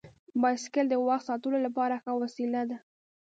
بایسکل 0.41 0.85
د 0.89 0.93
وخت 1.07 1.25
ساتلو 1.29 1.57
لپاره 1.65 2.01
ښه 2.03 2.11
وسیله 2.21 2.61
ده. 2.69 2.77